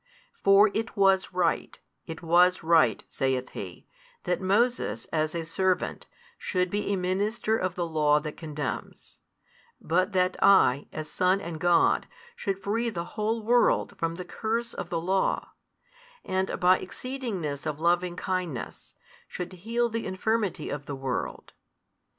[0.43, 3.85] For it was right, it was right, saith He,
[4.23, 6.07] that Moses, as a servant,
[6.39, 9.19] should be a minister of the law that condemns,
[9.79, 14.73] but that I as Son and God should free the whole world from the curse
[14.73, 15.51] of the law
[16.25, 18.95] and, by exceedingness of lovingkindness,
[19.27, 21.53] should heal the infirmity of the world.